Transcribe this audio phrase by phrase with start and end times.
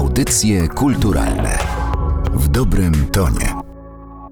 [0.00, 1.58] Audycje kulturalne
[2.32, 3.54] w dobrym tonie.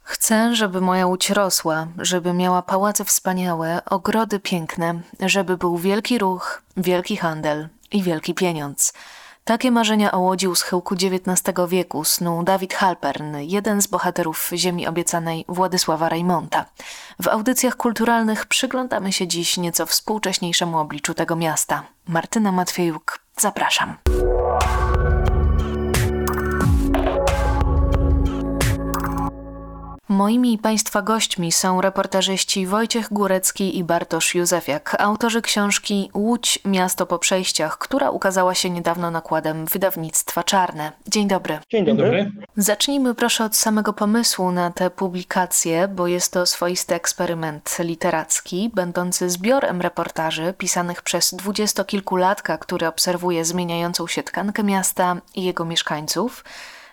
[0.02, 6.62] Chcę, żeby moja łódź rosła, żeby miała pałace wspaniałe, ogrody piękne, żeby był wielki ruch,
[6.76, 8.92] wielki handel i wielki pieniądz.
[9.44, 14.86] Takie marzenia o łodzi u schyłku XIX wieku snuł Dawid Halpern, jeden z bohaterów Ziemi
[14.86, 16.64] Obiecanej Władysława Reymonta.
[17.22, 21.82] W audycjach kulturalnych przyglądamy się dziś nieco współcześniejszemu obliczu tego miasta.
[22.06, 23.96] Martyna Matwiejuk, zapraszam.
[30.10, 37.18] Moimi Państwa gośćmi są reportażyści Wojciech Górecki i Bartosz Józefiak, autorzy książki Łódź, miasto po
[37.18, 40.92] przejściach, która ukazała się niedawno nakładem wydawnictwa Czarne.
[41.08, 41.58] Dzień dobry.
[41.70, 42.32] Dzień dobry.
[42.56, 49.30] Zacznijmy proszę od samego pomysłu na tę publikację, bo jest to swoisty eksperyment literacki, będący
[49.30, 56.44] zbiorem reportaży pisanych przez dwudziestokilkulatka, który obserwuje zmieniającą się tkankę miasta i jego mieszkańców.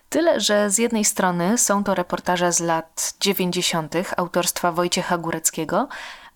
[0.09, 3.95] Tyle, że z jednej strony są to reportaże z lat 90.
[4.17, 5.87] autorstwa Wojciecha Góreckiego,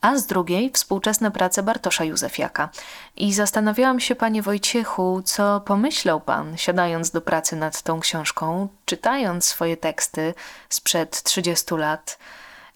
[0.02, 2.70] a z drugiej współczesne prace Bartosza Józefiaka.
[3.16, 9.46] I zastanawiałam się, panie Wojciechu, co pomyślał pan, siadając do pracy nad tą książką, czytając
[9.46, 10.34] swoje teksty
[10.70, 12.18] sprzed 30 lat.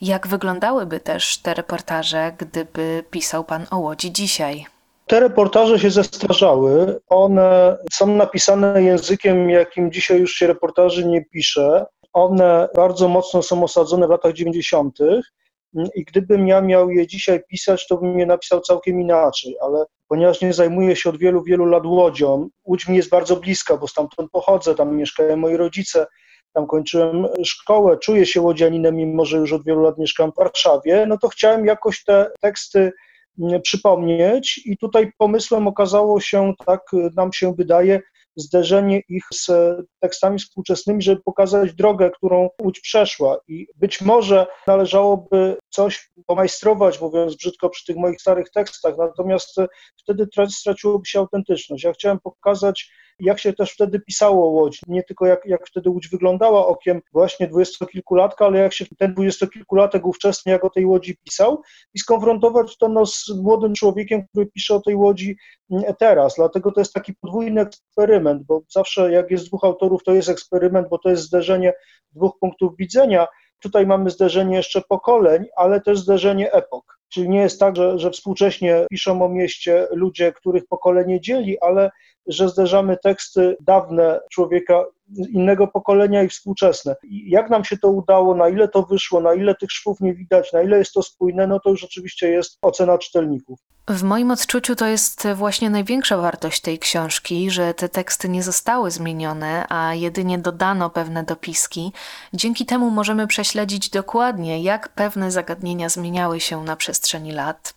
[0.01, 4.72] Jak wyglądałyby też te reportaże, gdyby pisał pan o Łodzi dzisiaj?
[5.07, 6.99] Te reportaże się zestarzały.
[7.07, 11.85] One są napisane językiem, jakim dzisiaj już się reportaży nie pisze.
[12.13, 14.97] One bardzo mocno są osadzone w latach 90.
[15.95, 20.41] I gdybym ja miał je dzisiaj pisać, to bym je napisał całkiem inaczej, ale ponieważ
[20.41, 24.31] nie zajmuję się od wielu, wielu lat łodzią, Łódź mi jest bardzo bliska, bo stamtąd
[24.31, 26.05] pochodzę, tam mieszkają moi rodzice,
[26.53, 31.05] tam kończyłem szkołę, czuję się łodzianinem, mimo że już od wielu lat mieszkam w Warszawie,
[31.07, 32.91] no to chciałem jakoś te teksty
[33.63, 36.81] przypomnieć i tutaj pomysłem okazało się, tak
[37.15, 38.01] nam się wydaje,
[38.35, 39.51] zderzenie ich z
[39.99, 43.37] tekstami współczesnymi, żeby pokazać drogę, którą Łódź przeszła.
[43.47, 49.55] I być może należałoby coś pomajstrować, mówiąc brzydko, przy tych moich starych tekstach, natomiast
[49.97, 51.83] wtedy straciłoby się autentyczność.
[51.83, 56.07] Ja chciałem pokazać, jak się też wtedy pisało Łodź, nie tylko jak, jak wtedy Łódź
[56.07, 61.61] wyglądała okiem właśnie dwudziestokilkulatka, ale jak się ten dwudziestokilkulatek ówczesny, jak o tej Łodzi pisał
[61.93, 65.37] i skonfrontować to no, z młodym człowiekiem, który pisze o tej Łodzi
[65.71, 66.35] mm, teraz.
[66.35, 70.89] Dlatego to jest taki podwójny eksperyment, bo zawsze jak jest dwóch autorów, to jest eksperyment,
[70.89, 71.73] bo to jest zderzenie
[72.11, 73.27] dwóch punktów widzenia.
[73.59, 76.92] Tutaj mamy zderzenie jeszcze pokoleń, ale też zderzenie epok.
[77.13, 81.91] Czyli nie jest tak, że, że współcześnie piszą o mieście ludzie, których pokolenie dzieli, ale
[82.27, 84.85] że zderzamy teksty dawne człowieka
[85.17, 86.95] innego pokolenia i współczesne.
[87.25, 90.53] Jak nam się to udało, na ile to wyszło, na ile tych szwów nie widać,
[90.53, 93.59] na ile jest to spójne, no to już oczywiście jest ocena czytelników.
[93.87, 98.91] W moim odczuciu to jest właśnie największa wartość tej książki, że te teksty nie zostały
[98.91, 101.93] zmienione, a jedynie dodano pewne dopiski.
[102.33, 107.73] Dzięki temu możemy prześledzić dokładnie, jak pewne zagadnienia zmieniały się na przestrzeni lat.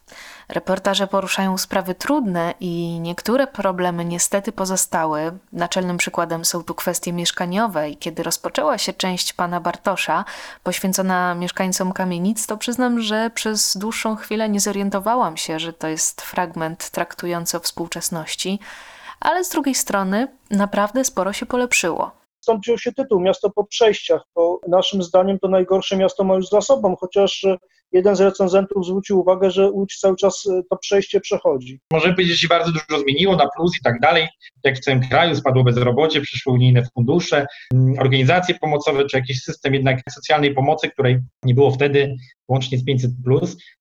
[0.48, 5.38] Reportaże poruszają sprawy trudne i niektóre problemy niestety pozostały.
[5.52, 10.24] Naczelnym przykładem są tu kwestie mieszkaniowe i kiedy rozpoczęła się część pana Bartosza
[10.62, 16.22] poświęcona mieszkańcom kamienic, to przyznam, że przez dłuższą chwilę nie zorientowałam się, że to jest
[16.22, 18.58] fragment traktujący o współczesności,
[19.20, 22.10] ale z drugiej strony naprawdę sporo się polepszyło.
[22.40, 26.48] Stąd wziął się tytuł Miasto po przejściach, bo naszym zdaniem to najgorsze miasto ma już
[26.48, 27.46] za sobą, chociaż
[27.92, 31.80] jeden z recenzentów zwrócił uwagę, że Łódź cały czas e, to przejście przechodzi.
[31.92, 34.28] Możemy powiedzieć, że się bardzo dużo zmieniło na plus i tak dalej.
[34.64, 39.74] Jak w całym kraju spadło bezrobocie, przyszły unijne fundusze, mm, organizacje pomocowe, czy jakiś system
[39.74, 42.16] jednak socjalnej pomocy, której nie było wtedy,
[42.48, 43.10] łącznie z 500.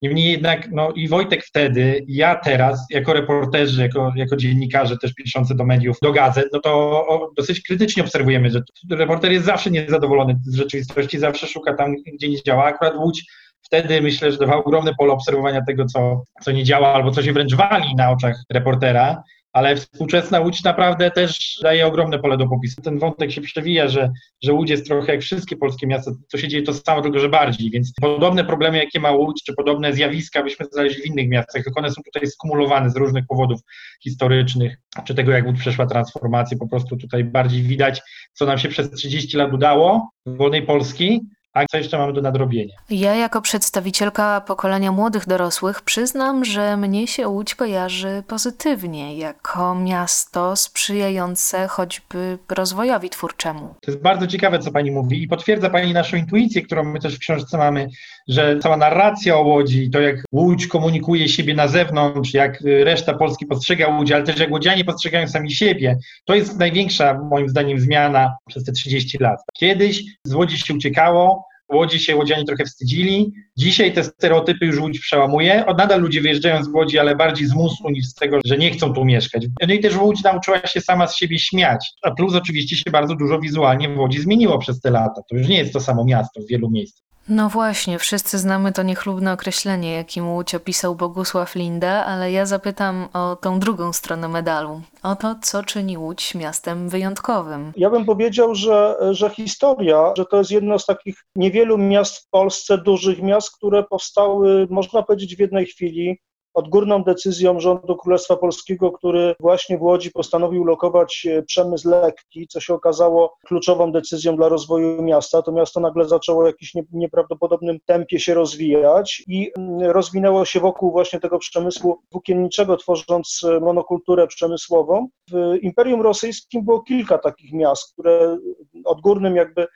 [0.01, 5.55] Niemniej jednak, no i Wojtek wtedy, ja teraz, jako reporterzy, jako, jako dziennikarze też piszący
[5.55, 7.05] do mediów, do gazet, no to
[7.37, 12.43] dosyć krytycznie obserwujemy, że reporter jest zawsze niezadowolony z rzeczywistości, zawsze szuka tam, gdzie nie
[12.43, 12.65] działa.
[12.65, 13.25] Akurat Łódź
[13.65, 17.33] wtedy myślę, że dawał ogromne pole obserwowania tego, co, co nie działa, albo co się
[17.33, 19.23] wręcz wali na oczach reportera,
[19.55, 22.81] ale współczesna Łódź naprawdę też daje ogromne pole do popisu.
[22.81, 24.11] Ten wątek się przewija, że,
[24.43, 27.29] że Łódź jest trochę jak wszystkie polskie miasta, to się dzieje to samo, tylko że
[27.29, 31.63] bardziej, więc podobne problemy, jakie ma Łódź, czy podobne zjawiska byśmy znaleźli w innych miastach,
[31.63, 33.59] tylko one są tutaj skumulowane z różnych powodów
[34.03, 38.01] historycznych, czy tego, jak Łódź przeszła transformację, po prostu tutaj bardziej widać,
[38.33, 41.21] co nam się przez 30 lat udało w wolnej Polski,
[41.55, 42.75] a co jeszcze mamy do nadrobienia.
[42.89, 50.55] Ja jako przedstawicielka pokolenia młodych dorosłych przyznam, że mnie się Łódź kojarzy pozytywnie, jako miasto
[50.55, 53.75] sprzyjające choćby rozwojowi twórczemu.
[53.81, 57.15] To jest bardzo ciekawe, co pani mówi i potwierdza pani naszą intuicję, którą my też
[57.15, 57.87] w książce mamy,
[58.27, 63.45] że cała narracja o Łodzi, to jak Łódź komunikuje siebie na zewnątrz, jak reszta Polski
[63.45, 68.35] postrzega Łódź, ale też jak łodzianie postrzegają sami siebie, to jest największa moim zdaniem zmiana
[68.47, 69.39] przez te 30 lat.
[69.53, 73.33] Kiedyś z Łodzi się uciekało, Łodzi się łodzianie trochę wstydzili.
[73.57, 75.65] Dzisiaj te stereotypy już Łódź przełamuje.
[75.77, 78.93] Nadal ludzie wyjeżdżają z Łodzi, ale bardziej z musu niż z tego, że nie chcą
[78.93, 79.47] tu mieszkać.
[79.67, 81.93] No i też Łódź nauczyła się sama z siebie śmiać.
[82.01, 85.21] A plus oczywiście się bardzo dużo wizualnie w Łodzi zmieniło przez te lata.
[85.29, 87.05] To już nie jest to samo miasto w wielu miejscach.
[87.29, 93.07] No właśnie, wszyscy znamy to niechlubne określenie, jakim Łódź opisał Bogusław Linda, ale ja zapytam
[93.13, 97.73] o tą drugą stronę medalu, o to, co czyni Łódź miastem wyjątkowym.
[97.75, 102.29] Ja bym powiedział, że, że historia, że to jest jedno z takich niewielu miast w
[102.29, 106.19] Polsce, dużych miast, które powstały, można powiedzieć, w jednej chwili,
[106.55, 112.59] odgórną decyzją rządu Królestwa Polskiego, który właśnie w Łodzi postanowił lokować e, przemysł lekki, co
[112.59, 115.41] się okazało kluczową decyzją dla rozwoju miasta.
[115.41, 120.91] To miasto nagle zaczęło w jakimś nieprawdopodobnym tempie się rozwijać i mm, rozwinęło się wokół
[120.91, 125.07] właśnie tego przemysłu włókienniczego, tworząc e, monokulturę przemysłową.
[125.31, 128.37] W Imperium Rosyjskim było kilka takich miast, które
[128.85, 129.67] odgórnym jakby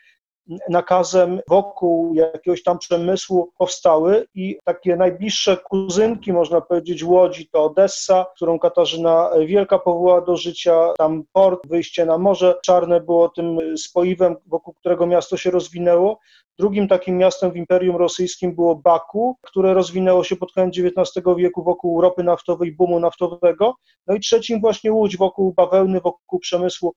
[0.69, 8.25] nakazem wokół jakiegoś tam przemysłu powstały i takie najbliższe kuzynki, można powiedzieć, Łodzi to Odessa,
[8.35, 14.35] którą Katarzyna Wielka powołała do życia, tam port, wyjście na Morze Czarne było tym spoiwem,
[14.45, 16.19] wokół którego miasto się rozwinęło.
[16.59, 21.63] Drugim takim miastem w Imperium Rosyjskim było Baku, które rozwinęło się pod koniec XIX wieku
[21.63, 23.75] wokół ropy naftowej, boomu naftowego.
[24.07, 26.93] No i trzecim właśnie Łódź wokół bawełny, wokół przemysłu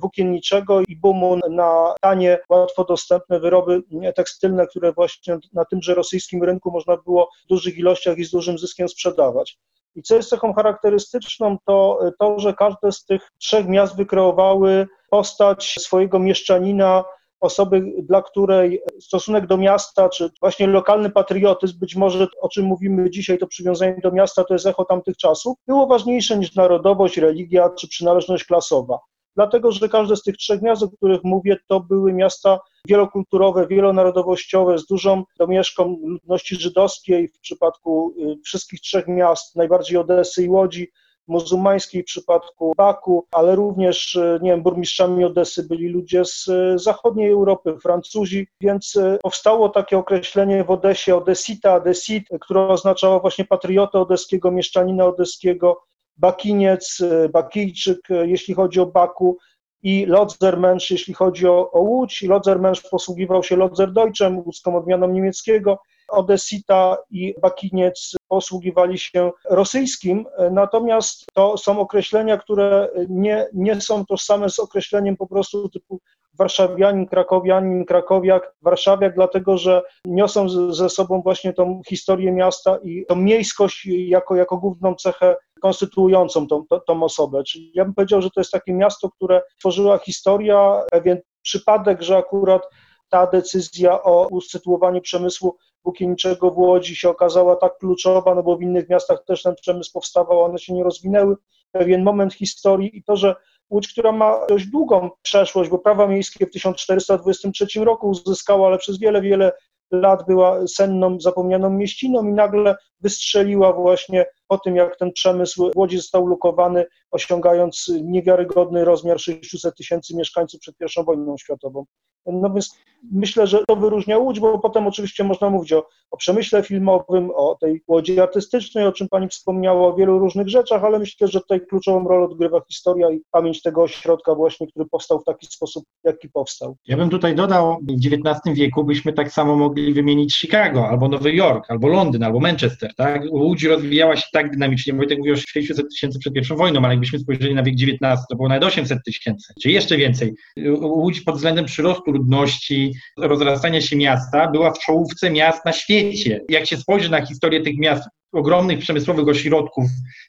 [0.00, 3.82] włókienniczego i boomu na tanie, łatwo dostępne wyroby
[4.16, 8.58] tekstylne, które właśnie na tymże rosyjskim rynku można było w dużych ilościach i z dużym
[8.58, 9.58] zyskiem sprzedawać.
[9.94, 15.74] I co jest cechą charakterystyczną, to to, że każde z tych trzech miast wykreowały postać
[15.78, 17.04] swojego mieszczanina,
[17.40, 23.10] osoby, dla której stosunek do miasta, czy właśnie lokalny patriotyzm, być może o czym mówimy
[23.10, 27.70] dzisiaj, to przywiązanie do miasta to jest echo tamtych czasów, było ważniejsze niż narodowość, religia
[27.78, 28.98] czy przynależność klasowa
[29.36, 34.78] dlatego że każde z tych trzech miast, o których mówię, to były miasta wielokulturowe, wielonarodowościowe,
[34.78, 40.88] z dużą domieszką ludności żydowskiej w przypadku y, wszystkich trzech miast, najbardziej Odesy i Łodzi,
[41.28, 46.78] muzułmańskiej w przypadku Baku, ale również, y, nie wiem, burmistrzami Odesy byli ludzie z y,
[46.78, 53.98] zachodniej Europy, Francuzi, więc powstało takie określenie w Odesie Odesita, Odesit, które oznaczało właśnie patriotę
[54.00, 55.82] odeskiego, mieszczanina odeskiego,
[56.16, 59.38] Bakiniec, e, Bakijczyk, e, jeśli chodzi o Baku
[59.82, 62.22] i Lodzermensch, jeśli chodzi o, o Łódź.
[62.22, 65.78] Lodzermensch posługiwał się Lodzerdeutschem, łódzką odmianą niemieckiego.
[66.08, 74.06] Odesita i Bakiniec posługiwali się rosyjskim, e, natomiast to są określenia, które nie, nie są
[74.06, 76.00] tożsame z określeniem po prostu typu
[76.38, 83.16] warszawianin, krakowianin, krakowiak, warszawiak, dlatego że niosą ze sobą właśnie tą historię miasta i tą
[83.16, 87.44] miejskość jako, jako główną cechę konstytuującą tą, tą, osobę.
[87.44, 92.16] Czyli ja bym powiedział, że to jest takie miasto, które tworzyła historia, pewien przypadek, że
[92.16, 92.62] akurat
[93.08, 98.62] ta decyzja o usytuowaniu przemysłu włókienniczego w Łodzi się okazała tak kluczowa, no bo w
[98.62, 101.36] innych miastach też ten przemysł powstawał, one się nie rozwinęły.
[101.72, 103.34] Pewien moment historii i to, że
[103.70, 108.98] Łódź, która ma dość długą przeszłość, bo prawa miejskie w 1423 roku uzyskała, ale przez
[108.98, 109.52] wiele, wiele
[109.90, 115.76] lat była senną, zapomnianą mieściną i nagle wystrzeliła właśnie po tym, jak ten przemysł w
[115.76, 121.84] Łodzi został lukowany, osiągając niewiarygodny rozmiar 600 tysięcy mieszkańców przed I wojną światową.
[122.26, 122.76] No więc
[123.12, 127.56] myślę, że to wyróżnia Łódź, bo potem oczywiście można mówić o, o przemyśle filmowym, o
[127.60, 131.60] tej Łodzi artystycznej, o czym Pani wspomniała, o wielu różnych rzeczach, ale myślę, że tutaj
[131.66, 136.28] kluczową rolę odgrywa historia i pamięć tego ośrodka właśnie, który powstał w taki sposób, jaki
[136.28, 136.76] powstał.
[136.86, 141.32] Ja bym tutaj dodał, w XIX wieku byśmy tak samo mogli wymienić Chicago, albo Nowy
[141.32, 143.22] Jork, albo Londyn, albo Manchester, tak?
[143.30, 147.18] Łódź rozwijała się tak dynamicznie, Wojtek mówił o 600 tysięcy przed pierwszą wojną, ale jakbyśmy
[147.18, 148.00] spojrzeli na wiek XIX,
[148.30, 150.34] to było nawet 800 tysięcy, czy jeszcze więcej.
[150.80, 156.40] Łódź pod względem przyrostu ludności, rozrastania się miasta była w czołówce miast na świecie.
[156.48, 159.84] Jak się spojrzy na historię tych miast, ogromnych przemysłowych ośrodków,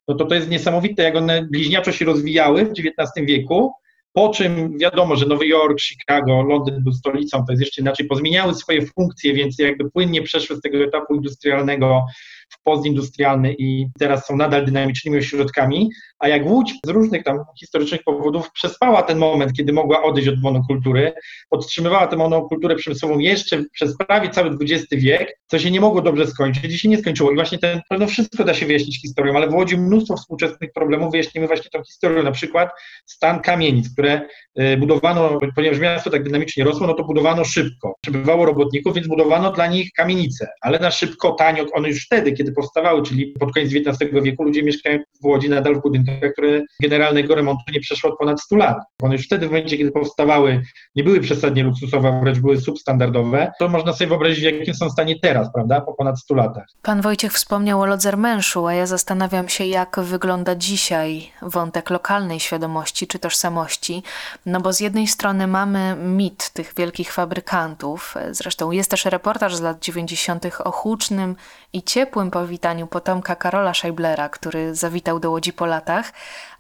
[0.08, 3.72] no to to jest niesamowite, jak one bliźniaczo się rozwijały w XIX wieku,
[4.18, 8.54] po czym wiadomo, że Nowy Jork, Chicago, Londyn był stolicą, to jest jeszcze inaczej, pozmieniały
[8.54, 12.06] swoje funkcje, więc jakby płynnie przeszły z tego etapu industrialnego
[12.50, 15.90] w postindustrialny i teraz są nadal dynamicznymi ośrodkami,
[16.20, 20.42] A jak Łódź z różnych tam historycznych powodów przespała ten moment, kiedy mogła odejść od
[20.42, 21.14] monokultury,
[21.50, 26.28] podtrzymywała tę monokulturę przemysłową jeszcze przez prawie cały XX wiek, co się nie mogło dobrze
[26.28, 27.32] skończyć i się nie skończyło.
[27.32, 31.12] I właśnie ten, no wszystko da się wyjaśnić historią, ale w Łodzi mnóstwo współczesnych problemów
[31.12, 32.70] wyjaśnimy właśnie tą historią, na przykład
[33.06, 34.22] stan kamienic, które
[34.60, 37.96] y, budowano, ponieważ miasto tak dynamicznie rosło, no to budowano szybko.
[38.02, 42.52] Przybywało robotników, więc budowano dla nich kamienice, ale na szybko, tanio, one już wtedy, kiedy
[42.52, 47.36] powstawały, czyli pod koniec XIX wieku, ludzie mieszkają w Łodzi nadal w budynkach, które generalnego
[47.36, 48.78] remontu nie przeszło od ponad 100 lat.
[49.02, 50.62] One już wtedy, w momencie, kiedy powstawały,
[50.96, 55.20] nie były przesadnie luksusowe, wręcz były substandardowe, to można sobie wyobrazić, w jakim są stanie
[55.20, 56.66] teraz, prawda, po ponad 100 latach.
[56.82, 63.08] Pan Wojciech wspomniał o Lodzermenszu, a ja zastanawiam się, jak wygląda dzisiaj wątek lokalnej świadomości
[63.08, 64.04] czy tożsamości,
[64.46, 69.62] no bo z jednej strony mamy mit tych wielkich fabrykantów, zresztą jest też reportaż z
[69.62, 70.46] lat 90.
[70.64, 71.36] o hucznym
[71.74, 75.66] i ciepłym powitaniu potomka Karola Scheiblera, który zawitał do Łodzi po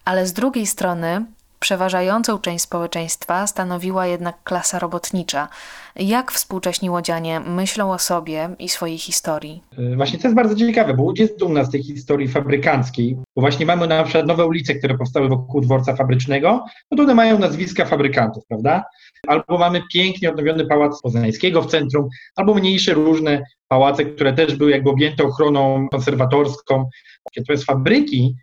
[0.06, 1.25] ale z drugiej strony
[1.60, 5.50] Przeważającą część społeczeństwa stanowiła jednak klasa robotnicza.
[5.96, 9.63] Jak współcześni łodzianie myślą o sobie i swojej historii?
[9.79, 13.41] Y, właśnie to jest bardzo ciekawe, bo Łódź jest dumna z tej historii fabrykanckiej, bo
[13.41, 17.39] właśnie mamy na przykład nowe ulice, które powstały wokół dworca fabrycznego, no to one mają
[17.39, 18.84] nazwiska fabrykantów, prawda?
[19.27, 24.72] Albo mamy pięknie odnowiony pałac Poznańskiego w centrum, albo mniejsze różne pałace, które też były
[24.72, 26.89] jakby objęte ochroną konserwatorską.
[27.38, 28.36] Natomiast fabryki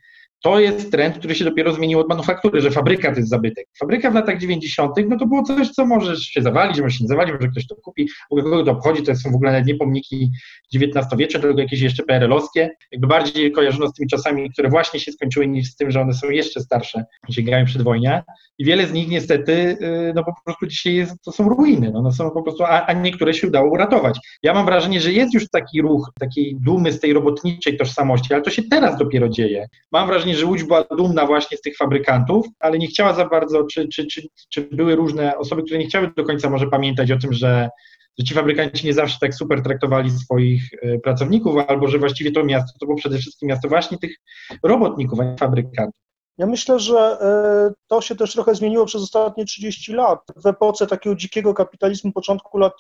[0.45, 3.67] to jest trend, który się dopiero zmienił od manufaktury, że fabryka to jest zabytek.
[3.79, 4.93] Fabryka w latach 90.
[5.09, 7.77] no to było coś, co może się zawalić, może się nie zawalić, może ktoś to
[7.77, 10.31] kupi, w ogóle kogo to obchodzi, to są w ogóle nie pomniki
[10.75, 15.47] XIX-wieczne, tylko jakieś jeszcze PRL-owskie, jakby bardziej kojarzono z tymi czasami, które właśnie się skończyły
[15.47, 18.23] niż z tym, że one są jeszcze starsze, sięgają przedwojnia
[18.59, 22.03] i wiele z nich niestety, y, no po prostu dzisiaj jest, to są ruiny, no,
[22.03, 24.19] no są po prostu, a, a niektóre się udało uratować.
[24.43, 28.43] Ja mam wrażenie, że jest już taki ruch, takiej dumy z tej robotniczej tożsamości, ale
[28.43, 29.69] to się teraz dopiero dzieje.
[29.93, 33.65] Mam wrażenie, że Łódź była dumna właśnie z tych fabrykantów, ale nie chciała za bardzo,
[33.65, 37.19] czy, czy, czy, czy były różne osoby, które nie chciały do końca może pamiętać o
[37.19, 37.71] tym, że,
[38.19, 42.45] że ci fabrykanci nie zawsze tak super traktowali swoich e, pracowników, albo że właściwie to
[42.45, 44.17] miasto to było przede wszystkim miasto właśnie tych
[44.63, 46.05] robotników, a nie fabrykantów.
[46.39, 50.21] Ja myślę, że e, to się też trochę zmieniło przez ostatnie 30 lat.
[50.37, 52.73] W epoce takiego dzikiego kapitalizmu początku lat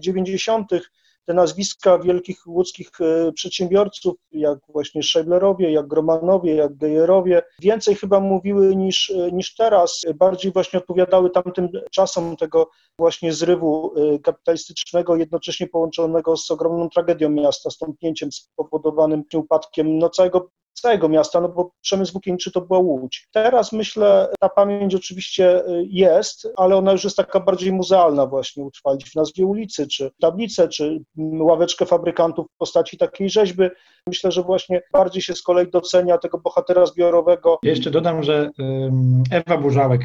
[0.00, 0.80] 90 e,
[1.28, 8.20] te nazwiska wielkich łódzkich e, przedsiębiorców, jak właśnie Scheiblerowie, jak Gromanowie, jak Gejerowie, więcej chyba
[8.20, 15.16] mówiły niż, e, niż teraz, bardziej właśnie odpowiadały tamtym czasom tego właśnie zrywu e, kapitalistycznego,
[15.16, 19.98] jednocześnie połączonego z ogromną tragedią miasta, stąpnięciem spowodowanym upadkiem.
[19.98, 23.28] No, całego całego miasta, no bo przemysł włókienniczy to była Łódź.
[23.32, 28.64] Teraz myślę, ta pamięć oczywiście y, jest, ale ona już jest taka bardziej muzealna właśnie,
[28.64, 31.00] utrwalić w nazwie ulicy, czy tablicę, czy
[31.40, 33.62] ławeczkę fabrykantów w postaci takiej rzeźby.
[34.06, 37.58] Myślę, że właśnie bardziej się z kolei docenia tego bohatera zbiorowego.
[37.62, 38.50] Jeszcze dodam, że
[39.30, 40.00] Ewa Burzałek,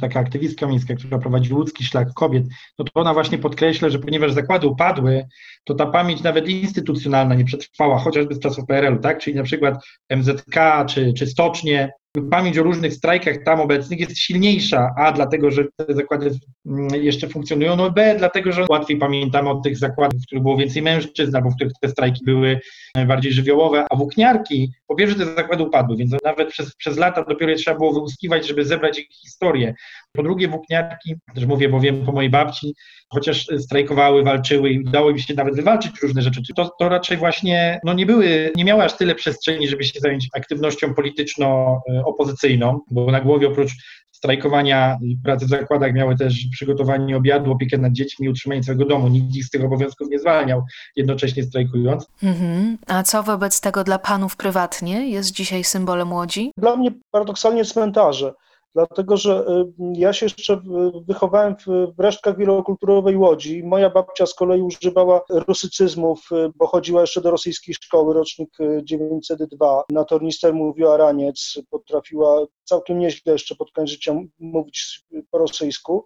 [0.00, 2.44] taka aktywistka miejska, która prowadzi łódzki szlak kobiet,
[2.78, 5.28] no to ona właśnie podkreśla, że ponieważ zakłady upadły,
[5.64, 9.18] to ta pamięć nawet instytucjonalna nie przetrwała, chociażby z czasów PRL-u, tak?
[9.18, 9.84] Czyli na przykład
[10.16, 11.92] MZK czy, czy stocznie,
[12.30, 16.30] pamięć o różnych strajkach tam obecnych jest silniejsza, a dlatego, że te zakłady
[16.66, 20.56] mm, jeszcze funkcjonują, no b dlatego, że łatwiej pamiętamy od tych zakładów, w których było
[20.56, 22.60] więcej mężczyzn, albo w których te strajki były
[23.06, 27.50] bardziej żywiołowe, a włókniarki, po pierwsze te zakłady upadły, więc nawet przez, przez lata dopiero
[27.50, 29.74] je trzeba było wyłuskiwać, żeby zebrać ich historię.
[30.16, 32.74] Po drugie włókniarki, też mówię, bo wiem po mojej babci,
[33.08, 37.80] chociaż strajkowały, walczyły i udało im się nawet wywalczyć różne rzeczy, to, to raczej właśnie
[37.84, 43.20] no nie były, nie miały aż tyle przestrzeni, żeby się zająć aktywnością polityczno-opozycyjną, bo na
[43.20, 43.72] głowie oprócz
[44.16, 48.84] strajkowania i pracy w zakładach miały też przygotowanie obiadu, opiekę nad dziećmi i utrzymanie swojego
[48.84, 49.08] domu.
[49.08, 50.62] Nikt ich z tych obowiązków nie zwalniał,
[50.96, 52.06] jednocześnie strajkując.
[52.22, 52.78] Mhm.
[52.86, 56.52] A co wobec tego dla panów prywatnie jest dzisiaj symbolem Łodzi?
[56.56, 58.32] Dla mnie paradoksalnie cmentarze
[58.76, 60.60] dlatego że y, ja się jeszcze
[61.08, 63.64] wychowałem w, resztkach wielokulturowej Łodzi.
[63.64, 69.80] Moja babcia z kolei używała rusycyzmów, y, bo chodziła jeszcze do rosyjskiej szkoły, rocznik 902.
[69.80, 76.04] Y, Na tornister mówiła raniec, potrafiła całkiem nieźle jeszcze pod koniec życia mówić po rosyjsku.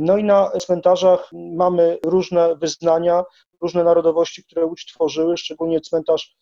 [0.00, 3.24] No i na cmentarzach mamy różne wyznania,
[3.60, 6.36] różne narodowości, które Łódź tworzyły, szczególnie cmentarz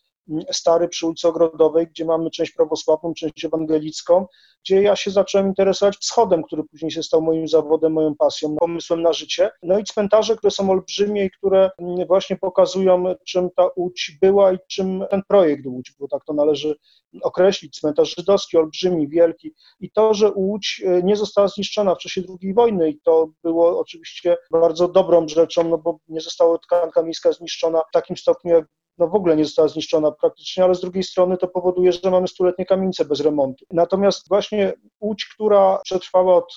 [0.51, 4.25] stary przy ulicy Ogrodowej, gdzie mamy część prawosławną, część ewangelicką,
[4.63, 9.01] gdzie ja się zacząłem interesować wschodem, który później się stał moim zawodem, moją pasją, pomysłem
[9.01, 9.51] na życie.
[9.63, 11.69] No i cmentarze, które są olbrzymie i które
[12.07, 16.75] właśnie pokazują, czym ta Łódź była i czym ten projekt Łódź, bo tak to należy
[17.21, 17.79] określić.
[17.79, 22.53] Cmentarz żydowski, olbrzymi, wielki i to, że Łódź e, nie została zniszczona w czasie II
[22.53, 27.79] wojny i to było oczywiście bardzo dobrą rzeczą, no bo nie została tkanka miejska zniszczona
[27.79, 28.65] w takim stopniu, jak
[28.97, 32.27] no w ogóle nie została zniszczona praktycznie, ale z drugiej strony to powoduje, że mamy
[32.27, 33.65] stuletnie kamienice bez remontu.
[33.71, 36.53] Natomiast właśnie Łódź, która przetrwała od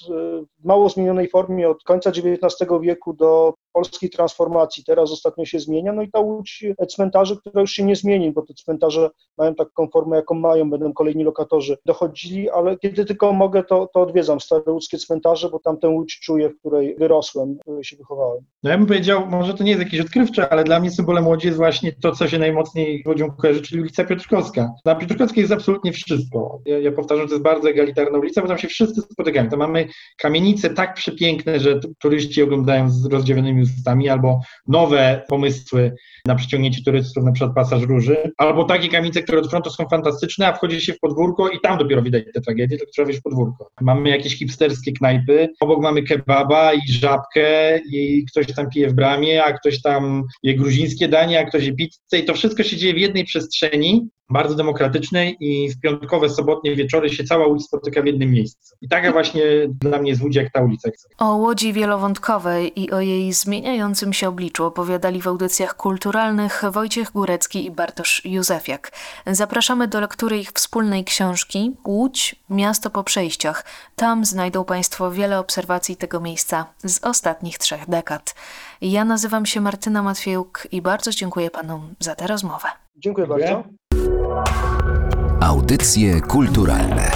[0.58, 5.92] w mało zmienionej formie od końca XIX wieku do polskiej transformacji, teraz ostatnio się zmienia,
[5.92, 9.88] no i ta Łódź cmentarzy, która już się nie zmieni, bo te cmentarze mają taką
[9.88, 14.72] formę, jaką mają, będą kolejni lokatorzy dochodzili, ale kiedy tylko mogę, to, to odwiedzam stare
[14.72, 18.44] łódzkie cmentarze, bo tam tę Łódź czuję, w której wyrosłem, w której się wychowałem.
[18.62, 21.46] No ja bym powiedział, może to nie jest jakieś odkrywcze, ale dla mnie symbolem Łodzi
[21.46, 24.72] jest właśnie to, co się najmocniej Łodzią kojarzy, czyli ulica Piotrkowska.
[24.84, 26.60] Na Piotrkowskiej jest absolutnie wszystko.
[26.66, 29.50] Ja, ja powtarzam, to jest bardzo egalitarna ulica, bo tam się wszyscy spotykają.
[29.50, 33.65] To mamy kamienice tak przepiękne, że turyści oglądają z rozdziawionymi
[34.10, 35.94] albo nowe pomysły
[36.26, 40.46] na przyciągnięcie turystów, na przykład pasaż róży, albo takie kamienice, które od frontu są fantastyczne,
[40.46, 43.22] a wchodzi się w podwórko i tam dopiero widać te tragedie, tylko trzeba wejść w
[43.22, 43.70] podwórko.
[43.80, 49.44] Mamy jakieś hipsterskie knajpy, obok mamy kebaba i żabkę i ktoś tam pije w bramie,
[49.44, 52.94] a ktoś tam je gruzińskie danie, a ktoś je pizzę i to wszystko się dzieje
[52.94, 58.06] w jednej przestrzeni, bardzo demokratycznej i w piątkowe, sobotnie wieczory się cała Łódź spotyka w
[58.06, 58.76] jednym miejscu.
[58.80, 59.42] I taka właśnie
[59.80, 60.90] dla mnie jest Łódź jak ta ulica.
[61.18, 63.26] O Łodzi wielowątkowej i o jej
[63.60, 68.92] zmieniającym się obliczu opowiadali w audycjach kulturalnych Wojciech Górecki i Bartosz Józefiak.
[69.26, 73.64] Zapraszamy do lektury ich wspólnej książki Łódź, miasto po przejściach.
[73.96, 78.34] Tam znajdą Państwo wiele obserwacji tego miejsca z ostatnich trzech dekad.
[78.80, 82.68] Ja nazywam się Martyna Matwiejuk i bardzo dziękuję Panom za tę rozmowę.
[82.96, 83.46] Dziękuję Dziękuję.
[83.46, 85.46] bardzo.
[85.46, 87.10] Audycje kulturalne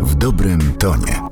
[0.00, 1.29] w dobrym tonie.